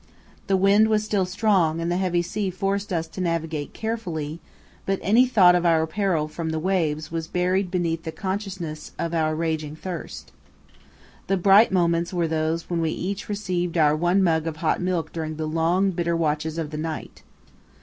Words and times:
The 0.47 0.57
wind 0.57 0.87
was 0.87 1.03
still 1.05 1.27
strong 1.27 1.79
and 1.79 1.91
the 1.91 1.97
heavy 1.97 2.23
sea 2.23 2.49
forced 2.49 2.91
us 2.91 3.07
to 3.09 3.21
navigate 3.21 3.71
carefully, 3.71 4.39
but 4.87 4.97
any 5.03 5.27
thought 5.27 5.53
of 5.53 5.63
our 5.63 5.85
peril 5.85 6.27
from 6.27 6.49
the 6.49 6.57
waves 6.57 7.11
was 7.11 7.27
buried 7.27 7.69
beneath 7.69 8.01
the 8.01 8.11
consciousness 8.11 8.93
of 8.97 9.13
our 9.13 9.35
raging 9.35 9.75
thirst. 9.75 10.31
The 11.27 11.37
bright 11.37 11.71
moments 11.71 12.11
were 12.11 12.27
those 12.27 12.67
when 12.67 12.81
we 12.81 12.89
each 12.89 13.29
received 13.29 13.77
our 13.77 13.95
one 13.95 14.23
mug 14.23 14.47
of 14.47 14.55
hot 14.55 14.81
milk 14.81 15.13
during 15.13 15.35
the 15.35 15.45
long, 15.45 15.91
bitter 15.91 16.15
watches 16.17 16.57
of 16.57 16.71
the 16.71 16.77
night. 16.79 17.21